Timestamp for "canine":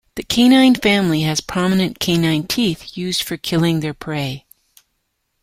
0.23-0.73, 1.99-2.47